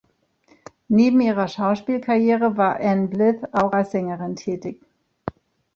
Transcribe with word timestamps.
Neben 0.87 1.21
ihrer 1.21 1.47
Schauspielkarriere 1.47 2.57
war 2.57 2.79
Ann 2.79 3.11
Blyth 3.11 3.43
auch 3.53 3.71
als 3.71 3.91
Sängerin 3.91 4.35
tätig. 4.35 4.81